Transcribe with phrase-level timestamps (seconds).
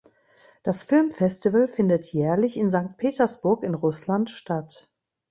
[0.63, 4.89] Das Filmfestival findet jährlich in Sankt Petersburg in Russland statt.